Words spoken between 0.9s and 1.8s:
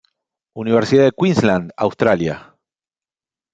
de Queensland,